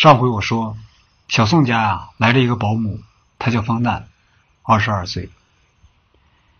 [0.00, 0.78] 上回我说，
[1.28, 3.02] 小宋家啊来了一个保姆，
[3.38, 4.04] 她叫方旦，
[4.62, 5.28] 二十二岁。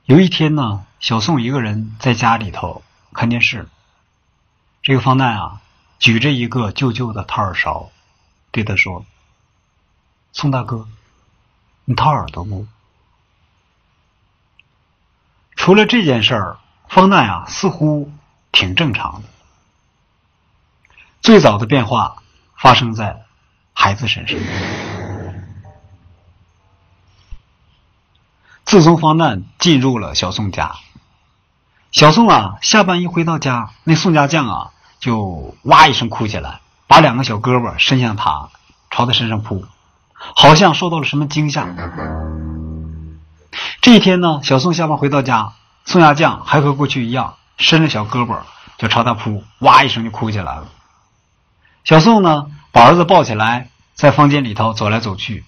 [0.05, 2.83] 有一天呢，小宋一个人在家里头
[3.15, 3.67] 看电视，
[4.83, 5.63] 这个方旦啊
[5.99, 7.91] 举着一个旧旧的掏耳勺，
[8.51, 9.07] 对他说
[10.35, 10.87] ：“宋大哥，
[11.87, 12.67] 你掏耳朵不？”
[15.57, 16.59] 除了这件事儿，
[16.91, 18.13] 方旦呀似乎
[18.53, 19.29] 挺正常的。
[21.23, 22.23] 最早的变化
[22.55, 23.25] 发生在。
[23.81, 24.39] 孩子身上。
[28.67, 30.75] 自从方旦进入了小宋家，
[31.91, 38.51] 小宋啊，下班一回到家，那宋家将啊，就哇一声哭起来，把两个小胳膊伸向他，
[38.91, 39.65] 朝他身上扑，
[40.13, 41.67] 好像受到了什么惊吓。
[43.81, 45.55] 这一天呢，小宋下班回到家，
[45.87, 48.41] 宋家将还和过去一样，伸着小胳膊
[48.77, 50.69] 就朝他扑，哇一声就哭起来了。
[51.83, 52.51] 小宋呢？
[52.73, 53.70] 把儿子抱起来，
[54.01, 55.45] 在房间里头走来走去。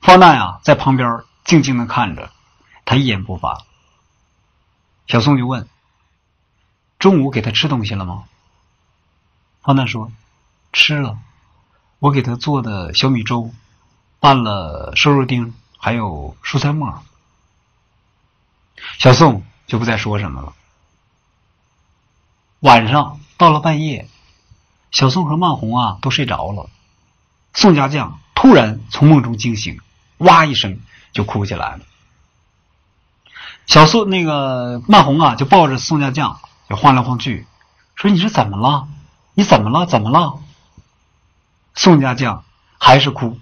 [0.00, 2.32] 方娜呀，在旁边静静的看着，
[2.84, 3.64] 他一言不发。
[5.06, 5.68] 小宋就问
[6.98, 8.24] ：“中午给他吃东西了吗？”
[9.62, 10.10] 方旦说
[10.74, 11.18] ：“吃了，
[12.00, 13.52] 我给他做的小米粥，
[14.18, 17.04] 拌了瘦肉丁，还有蔬菜末。”
[18.98, 20.52] 小宋就不再说什么了。
[22.58, 24.08] 晚上到了半夜。
[24.90, 26.68] 小宋和曼红啊都睡着了，
[27.58, 29.80] 宋家将突然从梦中惊醒，
[30.18, 30.78] 哇一声
[31.10, 31.80] 就哭起来了。
[33.66, 36.38] 小宋那个曼红啊就抱着宋家将
[36.70, 37.48] 就晃来晃去，
[37.96, 38.86] 说：“你是怎么了？
[39.34, 39.86] 你怎么了？
[39.86, 40.38] 怎么了？”
[41.74, 42.44] 宋家将
[42.78, 43.40] 还是哭，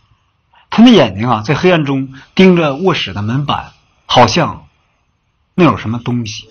[0.70, 3.74] 他那眼睛啊在黑暗中盯着卧室的门板，
[4.06, 4.66] 好像
[5.54, 6.48] 那有什么东西。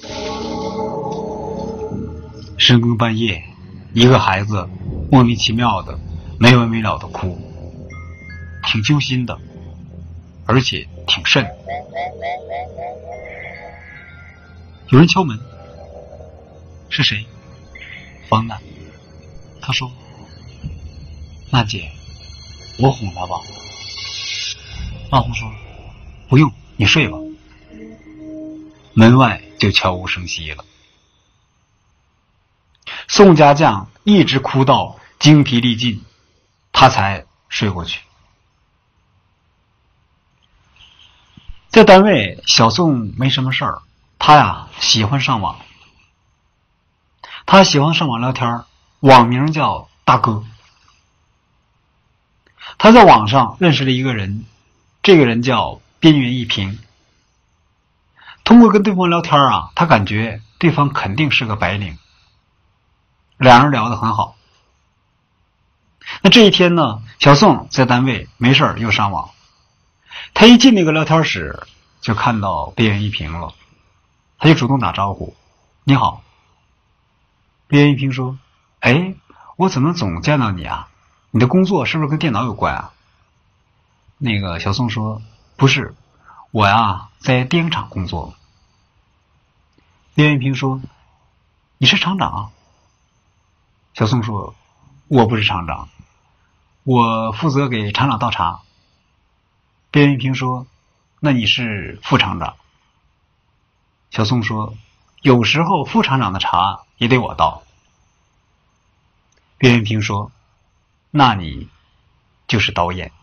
[2.59, 3.43] 深更半夜，
[3.91, 4.69] 一个孩子。
[5.11, 5.99] 莫名其妙的，
[6.39, 7.41] 没完没了的哭，
[8.65, 9.39] 挺揪心的，
[10.45, 11.45] 而且挺瘆。
[14.89, 15.39] 有人敲门，
[16.89, 17.25] 是谁？
[18.27, 18.61] 方楠。
[19.61, 19.91] 他说
[21.51, 21.91] ：“娜姐，
[22.77, 23.35] 我哄他吧。”
[25.11, 25.51] 阿红说
[26.29, 27.17] ：“不用，你睡吧。”
[28.93, 30.63] 门外就悄无声息了。
[33.07, 36.03] 宋家将一直哭到精疲力尽，
[36.71, 38.01] 他才睡过去。
[41.75, 43.81] 在单位，小宋没什么事儿，
[44.17, 45.57] 他呀喜欢上网，
[47.45, 48.63] 他喜欢上网聊天
[49.01, 50.45] 网名叫大哥。
[52.77, 54.45] 他在网上认识了一个人，
[55.03, 56.79] 这个人叫边缘一平。
[58.45, 61.97] 通过跟对方聊天啊，他感觉对方肯定是个白领。
[63.35, 64.37] 两人聊得很好。
[66.21, 69.31] 那这一天呢，小宋在单位没事儿又上网。
[70.35, 71.65] 他一进那个聊天室，
[72.01, 73.53] 就看到边缘一平了，
[74.37, 75.33] 他就主动打招呼
[75.85, 76.23] ：“你好。”
[77.67, 78.37] 边缘一平说
[78.81, 79.15] ：“哎，
[79.55, 80.89] 我怎么总见到你啊？
[81.31, 82.91] 你的工作是不是跟电脑有关啊？”
[84.19, 85.21] 那个小宋说
[85.55, 85.95] ：“不是，
[86.51, 88.33] 我呀在电影厂工作。”
[90.15, 90.81] 边缘一平说
[91.79, 92.51] ：“你是厂长？”
[93.95, 94.53] 小宋说
[95.07, 95.87] ：“我不是厂长，
[96.83, 98.59] 我负责给厂长倒茶。”
[99.95, 100.67] 边云平说
[101.21, 102.57] ：“那你是副厂长。”
[104.11, 104.75] 小宋说
[105.23, 107.63] ：“有时候副厂长的茶也得我倒。”
[109.57, 110.33] 边云平说
[111.11, 111.69] ：“那你
[112.45, 113.13] 就是导演。”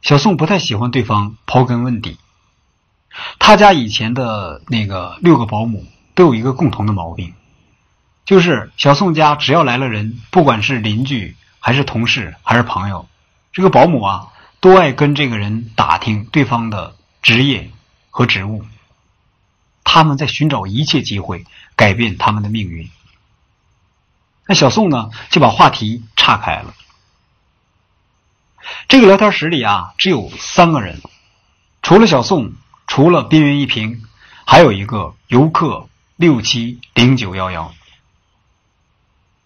[0.00, 2.16] 小宋不太喜欢对方刨根问底。
[3.38, 7.34] 他家以前的那个六个保姆都有一个共同的毛病。
[8.24, 13.06] 就是小宋家，只要来了人，不管是邻居还是同事还是朋友，
[13.52, 14.28] 这个保姆啊，
[14.60, 17.70] 都爱跟这个人打听对方的职业
[18.10, 18.64] 和职务。
[19.82, 21.44] 他们在寻找一切机会
[21.74, 22.88] 改变他们的命运。
[24.46, 26.74] 那小宋呢，就把话题岔开了。
[28.86, 31.00] 这个聊天室里啊，只有三个人，
[31.82, 32.52] 除了小宋，
[32.86, 34.02] 除了边缘一平，
[34.44, 37.72] 还有一个游客六七零九幺幺。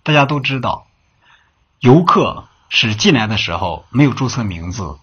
[0.02, 0.86] 大家都知道，
[1.80, 4.98] 游客是进来的时候没有注册名字，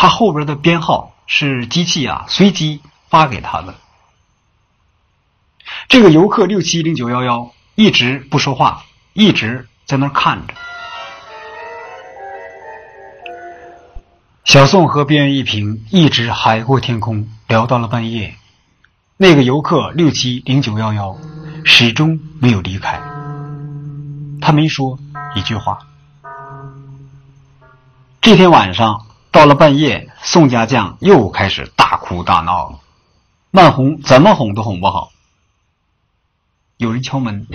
[0.00, 2.80] 他后边的编号是机器啊随机
[3.10, 3.74] 发给他的。
[5.88, 10.54] 这个游客六七零九幺幺一直不说话，一直在那看着。
[14.46, 18.34] 小宋和边一平一直海阔天空聊到了半夜，
[19.18, 21.14] 那个游客六七零九幺幺
[21.62, 22.98] 始终没有离开。
[24.40, 24.98] 他没说
[25.34, 25.78] 一句话。
[28.22, 32.80] 这天晚上到了半夜，宋家将又开始大哭大闹了。
[33.52, 35.12] 曼红怎么哄都哄不好。
[36.78, 37.46] 有人敲门，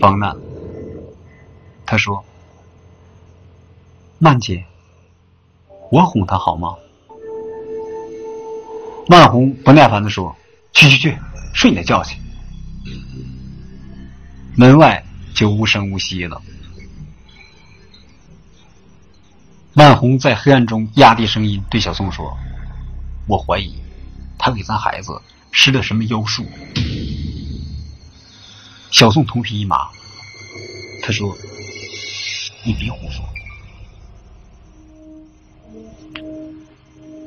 [0.00, 0.36] 方娜，
[1.86, 2.24] 他说
[4.18, 4.64] ：“曼姐，
[5.90, 6.74] 我哄他好吗？”
[9.08, 10.36] 曼红不耐烦的说
[10.72, 11.18] ：“去去去，
[11.54, 12.18] 睡你的觉去。”
[14.56, 15.02] 门外
[15.34, 16.42] 就无声无息了。
[19.80, 22.36] 万红在黑暗中压低声音对小宋说
[23.26, 23.74] ：“我怀疑。”
[24.36, 25.18] 他给咱孩子
[25.52, 26.46] 施了什么妖术？
[28.90, 29.88] 小宋头皮一麻，
[31.02, 31.34] 他说
[32.62, 33.24] ：“你别胡说。”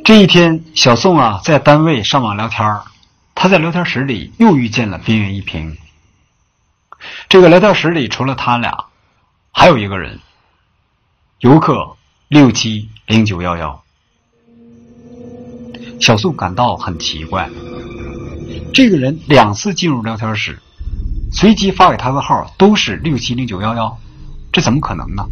[0.06, 2.82] 这一天，小宋啊在单位上网聊天
[3.34, 5.76] 他在聊天室里又遇见了边缘一平。
[7.28, 8.86] 这个聊天室里除了他俩，
[9.52, 10.20] 还有一个人，
[11.40, 11.98] 游客
[12.34, 13.84] 六七零九幺幺。
[16.02, 17.48] 小宋感到很奇怪，
[18.74, 20.58] 这个人两次进入聊天室，
[21.32, 24.00] 随机发给他的号都是六七零九幺幺，
[24.52, 25.24] 这怎么可能呢？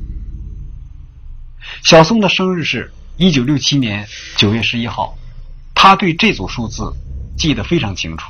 [1.84, 4.08] 小宋的生日是一九六七年
[4.38, 5.18] 九月十一号，
[5.74, 6.94] 他对这组数字
[7.36, 8.30] 记得非常清楚。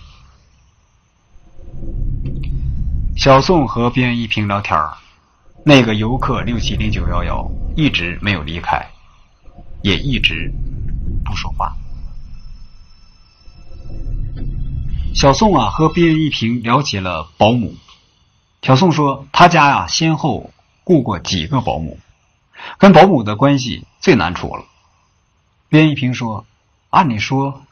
[3.17, 4.79] 小宋和边一平聊天
[5.65, 8.91] 那个游客六七零九幺幺一直没有离开，
[9.81, 10.51] 也一直
[11.23, 11.75] 不说话。
[15.13, 17.75] 小宋啊，和边一平聊起了保姆。
[18.61, 20.51] 小宋说，他家呀，先后
[20.83, 21.99] 雇过几个保姆，
[22.77, 24.65] 跟保姆的关系最难处了。
[25.67, 26.45] 边一平说，
[26.89, 27.63] 按理说，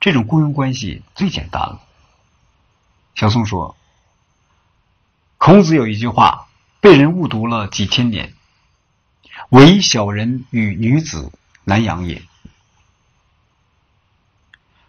[0.00, 1.80] 这种雇佣关系最简单了。
[3.14, 3.76] 小宋说，
[5.38, 6.46] 孔子有一句话，
[6.80, 8.34] 被人误读了几千年
[9.50, 11.30] ：“唯小人与女子
[11.64, 12.22] 难养也。”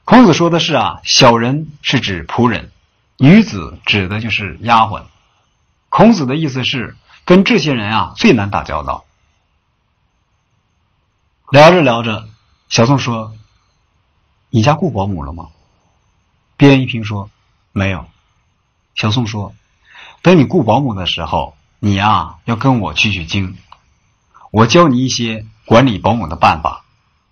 [0.05, 2.71] 孔子说的是啊，小人是指仆人，
[3.17, 5.03] 女子指的就是丫鬟。
[5.89, 6.95] 孔子的意思是，
[7.25, 9.05] 跟这些人啊最难打交道。
[11.51, 12.27] 聊着聊着，
[12.69, 13.35] 小宋说
[14.49, 15.49] ：“你家雇保姆了吗？”
[16.57, 17.29] 边一平说
[17.71, 18.07] ：“没有。”
[18.95, 19.53] 小宋说
[20.21, 23.57] ：“等你雇保姆的时候，你呀要跟我取取经，
[24.51, 26.85] 我教你一些管理保姆的办法。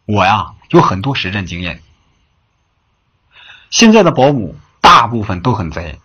[0.06, 1.81] 我呀有很多实战经验。”
[3.69, 6.00] 现在的保姆大部分都很贼，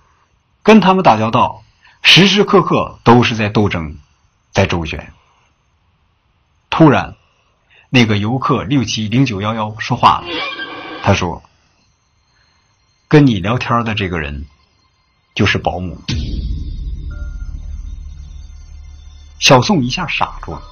[0.62, 1.62] 跟他们打交道，
[2.02, 3.98] 时时刻刻都是在斗争，
[4.50, 5.12] 在周旋。
[6.68, 7.14] 突然，
[7.90, 10.26] 那个游客六七零九幺幺说话了，
[11.04, 11.42] 他说
[13.06, 14.46] ：“跟你聊天的这个人，
[15.34, 15.96] 就是保姆。”
[19.38, 20.62] 小宋一下傻住了，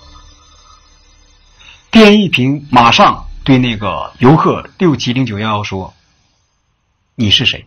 [2.10, 5.94] 边一平马上对那个游客六七零九幺幺说。
[7.14, 7.64] 你是谁？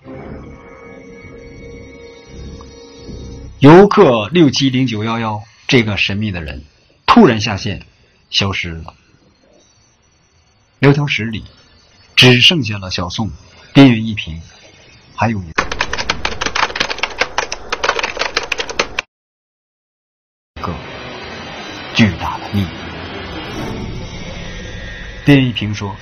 [3.60, 6.66] 游客六七零九幺幺，这个神秘的人
[7.06, 7.86] 突然下线，
[8.30, 8.94] 消失了。
[10.80, 11.46] 聊天室里
[12.14, 13.32] 只剩下了小宋、
[13.74, 14.42] 边缘一平，
[15.16, 15.63] 还有一个
[25.26, 25.96] 边一平说：“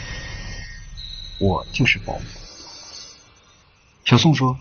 [1.39, 2.21] 我就是保姆。”
[4.03, 4.57] 小宋说：“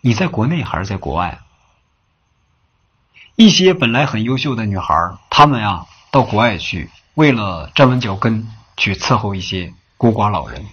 [0.00, 1.40] 你在国内还是在国外？”
[3.36, 4.94] 一些本来很优秀的女孩，
[5.28, 10.66] 她们呀到国外去，为了站稳脚跟，去伺候一些孤寡老人。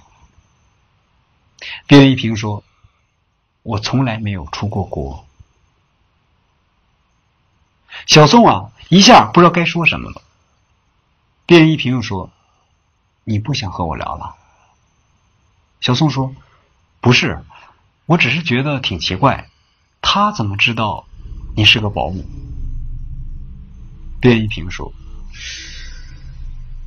[1.87, 2.63] 边一平说
[3.63, 5.25] ：“我从来没有出过国。”
[8.07, 10.21] 小宋啊，一下不知道该说什么了。
[11.45, 12.29] 边一平又说
[13.29, 14.35] ：“你不想和我聊了？”
[15.81, 16.33] 小宋说
[16.99, 17.43] ：“不是。”
[18.07, 19.47] 我只是觉得挺奇怪，
[20.01, 21.05] 他怎么知道
[21.55, 22.25] 你是个保姆？
[24.19, 24.91] 边一平说：“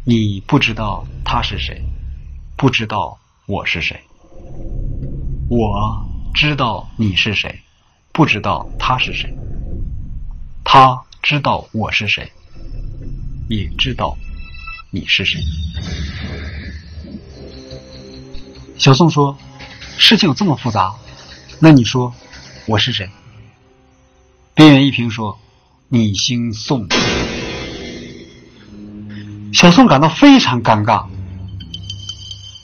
[0.05, 1.81] 你不知道他是谁，
[2.57, 4.03] 不知道我是谁。
[5.49, 7.63] 我知道你是谁，
[8.11, 9.33] 不知道他是谁。
[10.65, 12.33] 他知道我是谁，
[13.49, 14.19] 也知道
[14.93, 15.41] 你是谁。”
[18.79, 19.37] 小宋说
[19.99, 20.93] ：“事情有这么复杂？”
[21.59, 22.15] 那你说
[22.67, 23.11] 我是谁？
[24.55, 25.39] 边缘一平说
[25.89, 26.87] ：“你姓宋。”
[29.53, 31.07] 小宋感到非常尴尬。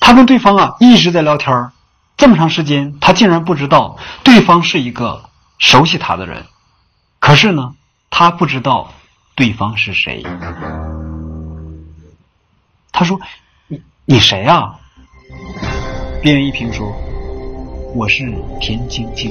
[0.01, 1.71] 他跟对方啊一直在聊天
[2.17, 6.47] 这么长时间，他竟然不知道对方是一个熟悉他的人。
[7.21, 7.75] 可是呢，
[8.11, 8.93] 他不知道
[9.37, 10.25] 对方是谁。
[12.99, 13.21] 他说
[13.69, 14.77] ：“你你谁啊？”
[16.21, 16.85] 边一平说
[17.95, 19.31] ：“我是田青青。”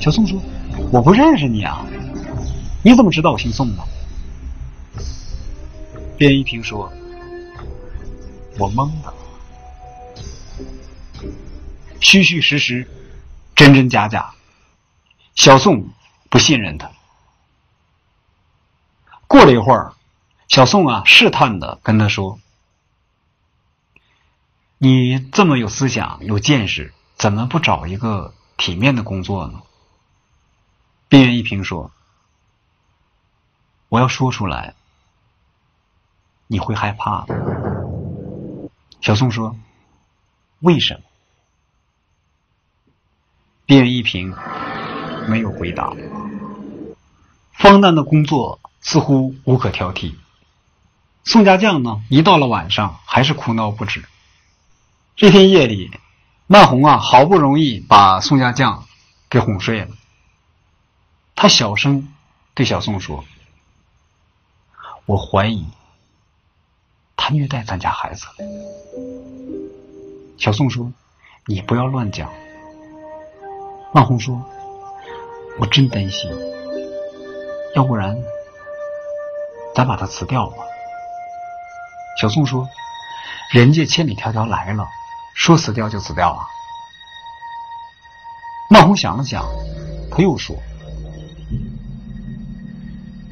[0.00, 0.40] 小宋说
[0.90, 1.84] ：“我不认识你啊，
[2.82, 3.82] 你怎么知道我姓宋呢？”
[6.16, 6.90] 边一平说
[8.58, 9.12] ：“我懵了，
[12.00, 12.88] 虚虚实实，
[13.54, 14.32] 真真假假。”
[15.36, 15.86] 小宋
[16.30, 16.90] 不信任他。
[19.26, 19.92] 过了一会儿，
[20.54, 22.38] 小宋啊试探的跟他说
[24.78, 29.62] ：“你这么有思想、有见识，怎么不找一个体面的工作呢？”
[31.10, 31.90] 边缘一平说
[33.90, 34.76] ：“我要说出来，
[36.46, 37.34] 你会害怕的。”
[39.02, 39.56] 小宋说
[40.62, 41.00] ：“为什么？”
[43.66, 44.32] 边缘一平
[45.26, 45.92] 没有回答。
[47.50, 50.14] 方丹的工作似乎无可挑剔。
[51.24, 54.04] 宋家将呢，一到了晚上还是哭闹不止。
[55.16, 55.90] 这天夜里，
[56.46, 58.84] 曼红啊，好不容易把宋家将
[59.30, 59.88] 给哄睡了。
[61.34, 62.12] 他小声
[62.52, 63.24] 对小宋说
[65.06, 65.66] ：“我怀疑
[67.16, 68.26] 他虐待咱家孩子。”
[70.36, 70.92] 小宋说
[71.46, 72.30] ：“你不要乱讲。”
[73.94, 74.44] 曼红说
[75.58, 76.30] ：“我真担心。”
[77.74, 78.16] 要不然，
[79.74, 80.56] 咱把他辞掉吧。
[82.20, 82.68] 小宋说
[83.50, 84.88] ：“人家千里迢迢来了，
[85.34, 86.46] 说死掉就死掉啊。”
[88.70, 89.44] 曼红想了想，
[90.10, 90.56] 他又说：“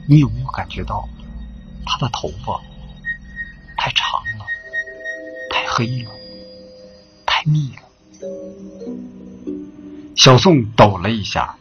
[0.09, 1.09] 你有没有感觉到
[1.87, 2.61] 他的头发
[3.77, 4.47] 太长了，
[5.51, 6.11] 太黑了，
[7.25, 7.83] 太密了？”
[10.17, 11.57] 小宋抖了一下，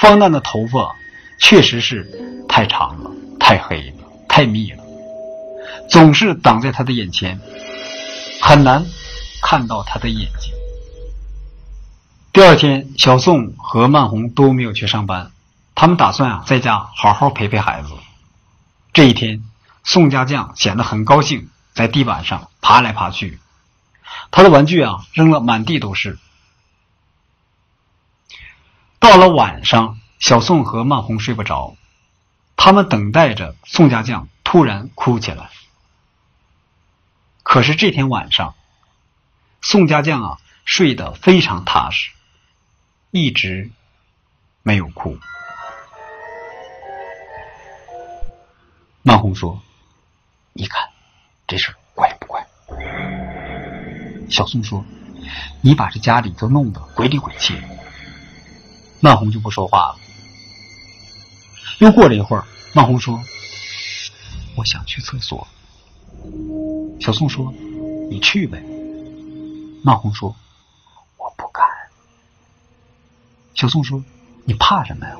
[0.00, 0.96] 方旦的头发。
[1.38, 3.10] 确实是太长了，
[3.40, 4.81] 太黑了，太密了，
[5.88, 7.40] 总是挡在他的眼前，
[8.40, 8.84] 很难
[9.42, 10.52] 看到他的眼睛。
[12.32, 15.30] 第二天，小宋和曼红都没有去上班，
[15.74, 17.88] 他们打算啊在家好好陪陪孩子。
[18.92, 19.44] 这一天，
[19.84, 23.38] 宋家将显得很高兴，在地板上爬来爬去，
[24.30, 26.18] 他的玩具啊扔了满地都是。
[28.98, 29.98] 到了晚上。
[30.22, 31.74] 小宋和曼红睡不着，
[32.54, 35.50] 他们等待着宋家将突然哭起来。
[37.42, 38.54] 可是这天晚上，
[39.60, 42.10] 宋家将啊睡得非常踏实，
[43.10, 43.70] 一直
[44.62, 45.18] 没有哭。
[49.02, 49.60] 曼红说
[50.54, 50.88] ：“你看，
[51.46, 52.46] 这事怪不怪？”
[54.30, 54.84] 小宋说
[55.60, 57.60] ：“你把这家里都弄得鬼里鬼气。”
[59.02, 59.96] 曼红就不说话了。
[61.80, 63.20] 又过了一会儿，曼红说
[64.56, 65.46] ：“我想去厕所。”
[67.02, 67.52] 小宋说
[68.08, 68.62] ：“你去呗。”
[69.82, 70.36] 曼红说
[71.18, 71.66] ：“我不敢。”
[73.54, 74.00] 小宋说
[74.46, 75.16] ：“你怕什么呀？”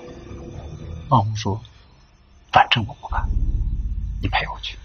[1.10, 1.60] 曼红说
[2.52, 3.28] ：“反正我不敢，
[4.20, 4.78] 你陪我去。”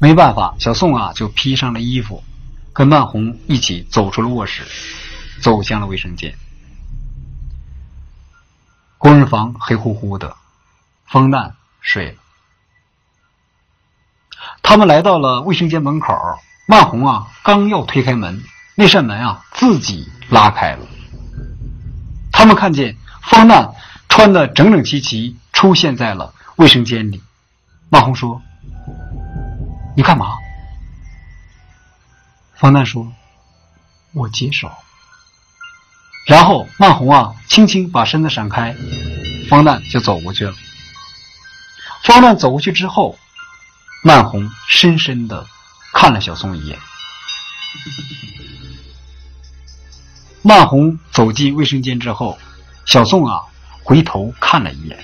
[0.00, 2.24] 没办法，小宋啊就披上了衣服，
[2.72, 4.64] 跟曼红一起走出了卧室，
[5.42, 6.34] 走向了卫生间。
[8.96, 10.34] 工人房黑乎乎的，
[11.04, 12.16] 方旦睡。
[14.70, 16.14] 他们来到了卫生间门口，
[16.64, 18.40] 曼红啊，刚要推开门，
[18.76, 20.86] 那扇门啊自己拉开了。
[22.30, 23.74] 他们看见方旦
[24.08, 27.20] 穿的整整齐齐出现在了卫生间里。
[27.88, 28.40] 曼红说
[29.96, 30.36] ：“你干嘛？”
[32.54, 33.12] 方旦说
[34.14, 34.70] ：“我接手。”
[36.28, 38.76] 然后曼红啊，轻轻把身子闪开，
[39.48, 40.54] 方旦就走过去了。
[42.04, 43.18] 方旦走过去之后，
[44.02, 45.46] 曼红深深的
[45.92, 46.78] 看了小宋一眼。
[50.42, 52.38] 曼红走进卫生间之后，
[52.86, 53.42] 小宋啊
[53.82, 54.98] 回头看了一眼。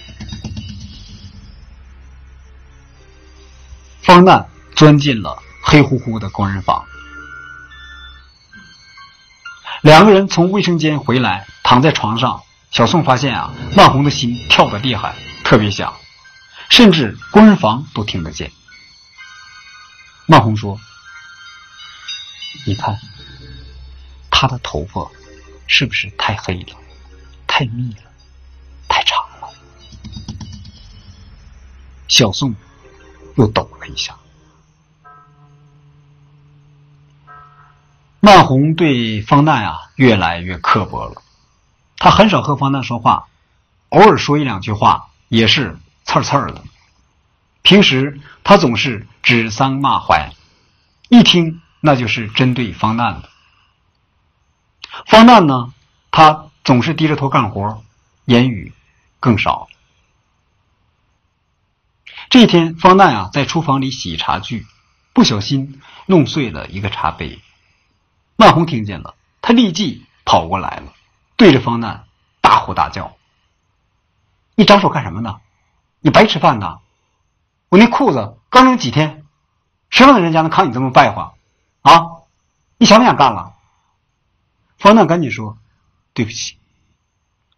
[4.00, 6.82] 方旦钻进了黑乎乎的工人房。
[9.82, 12.42] 两个人从卫生间回来，躺在床上。
[12.70, 15.94] 小宋发现啊，曼红的心跳得厉害，特别响，
[16.70, 18.50] 甚至工人房都听得见。
[20.26, 20.78] 曼红说
[22.66, 22.98] ：“你看，
[24.30, 25.08] 他的头发
[25.66, 26.76] 是不是太黑了、
[27.46, 28.10] 太密了、
[28.88, 29.48] 太长了？”
[32.08, 32.54] 小宋
[33.36, 34.16] 又抖了一下。
[38.18, 41.22] 曼红对方旦呀越来越刻薄了，
[41.98, 43.28] 他很少和方旦说话，
[43.90, 46.64] 偶尔说一两句话也是刺刺的。
[47.62, 50.30] 平时他总是指桑骂槐，
[51.08, 53.28] 一听那就是针对方难的。
[55.04, 55.74] 方难呢，
[56.12, 57.82] 他总是低着头干活，
[58.24, 58.72] 言语
[59.18, 59.66] 更少。
[62.30, 64.64] 这一天，方难啊在厨房里洗茶具，
[65.12, 67.40] 不小心弄碎了一个茶杯。
[68.36, 70.92] 曼红听见了，他立即跑过来了，
[71.34, 72.04] 对着方难
[72.40, 73.16] 大呼大叫
[74.54, 75.40] ：“你长手干什么呢？
[75.98, 76.78] 你白吃饭呢！
[77.68, 79.26] 我那裤子刚扔几天，
[79.90, 81.34] 什么人家能扛你这么败坏？
[81.82, 82.22] 啊！
[82.78, 83.52] 你想不想干了？”
[84.80, 85.58] 方难赶紧说
[86.14, 86.56] ：“对不起。”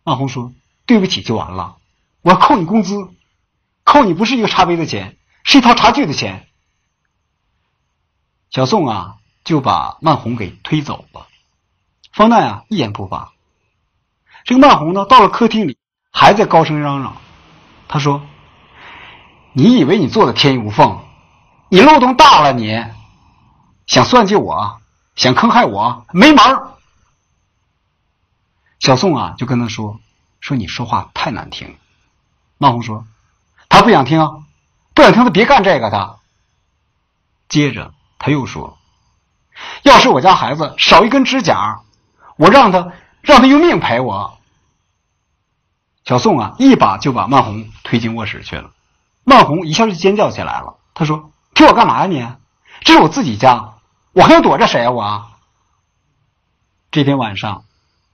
[0.02, 0.52] 曼红说
[0.87, 1.76] ：“对不起就完了，
[2.23, 2.97] 我扣你工资。”
[3.85, 6.49] 扣你不是一个茶杯的钱，是一套茶具的钱。
[8.50, 11.28] 小宋啊，就把曼红给推走了。
[12.12, 13.33] 方奈啊，一言不发。
[14.43, 15.78] 这个曼红呢，到了客厅里，
[16.11, 17.19] 还在高声嚷嚷。
[17.87, 18.26] 他说
[19.59, 21.00] ：“你以为你做的天衣无缝？
[21.69, 22.53] 你漏洞大了！
[22.53, 22.81] 你
[23.88, 24.81] 想算计我，
[25.17, 26.45] 想坑害我，没门！”
[28.79, 29.99] 小宋啊，就跟他说
[30.38, 31.77] ：“说你说话太难听。”
[32.57, 33.05] 曼红说。
[33.69, 34.31] 他不想听啊，
[34.95, 35.91] 不想听，他别干这个。
[35.91, 36.19] 他
[37.49, 38.79] 接着他又说
[39.83, 41.81] ：“要是我家孩子少一根指甲，
[42.37, 44.38] 我让他让他用命赔我。”
[46.07, 48.71] 小宋啊，一把就把曼红推进卧室去了。
[49.29, 50.79] 曼红一下就尖叫起来了。
[50.95, 52.27] 他说：“踢我干嘛呀你？
[52.81, 53.75] 这是我自己家，
[54.13, 55.31] 我还要躲着谁啊我？”
[56.91, 57.67] 这天晚上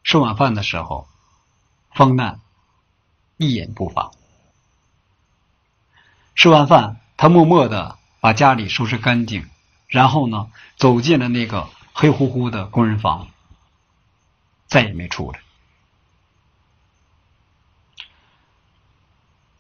[0.03, 1.07] 吃晚饭的时候，
[1.95, 2.41] 方难
[3.37, 4.11] 一言不发。
[6.35, 9.49] 吃完饭，他默默的把家里收拾干净，
[9.87, 13.29] 然后呢，走进了那个黑乎乎的工人房，
[14.67, 15.44] 再也没出来。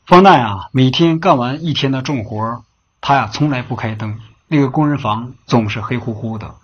[0.07, 2.63] 方奈啊，每天干完一天的重活，
[3.01, 6.57] 他呀从来不开灯，那个工人房总是黑乎乎的，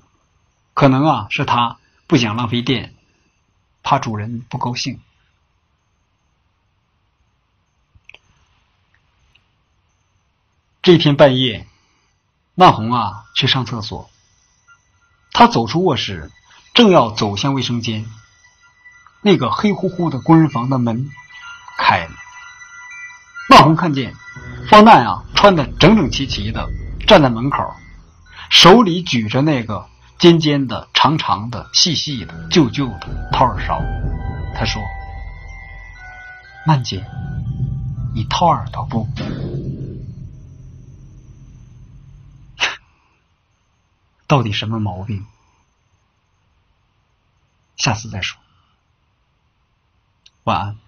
[0.74, 2.94] 可能啊是他不想浪费电，
[3.82, 5.00] 怕主人不高兴。
[10.82, 11.66] 这天半夜，
[12.56, 14.10] 万红啊去上厕所。
[15.32, 16.30] 他走出卧室，
[16.74, 18.04] 正要走向卫生间，
[19.22, 21.10] 那个黑乎乎的工人房的门
[21.78, 22.12] 开了。
[23.50, 24.14] 曼红看见
[24.68, 26.70] 方奈啊穿的整整齐齐的
[27.06, 27.74] 站在门口，
[28.48, 33.82] 手里举着那个尖尖的、长长的、细细的、旧旧的掏耳勺。
[34.54, 34.80] 他说
[36.64, 37.04] ：“曼姐，
[38.14, 39.08] 你掏耳朵不？”
[44.28, 45.26] 到底什么毛病？
[47.76, 48.38] 下次再说。
[50.44, 50.78] 晚安。